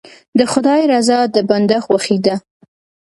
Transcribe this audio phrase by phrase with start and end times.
[0.37, 2.35] د خدای رضا د بنده خوښي ده.